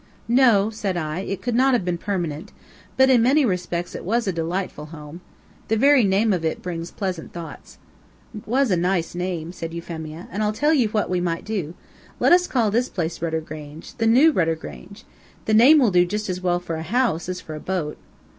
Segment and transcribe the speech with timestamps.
[0.27, 2.51] "No," said I, "it could not have been permanent.
[2.97, 5.21] But, in many respects, it was a delightful home.
[5.67, 7.77] The very name of it brings pleasant thoughts."
[8.35, 11.75] "It was a nice name," said Euphemia, "and I'll tell you what we might do:
[12.19, 15.05] Let us call this place Rudder Grange the New Rudder Grange!
[15.45, 17.99] The name will do just as well for a house as for a boat."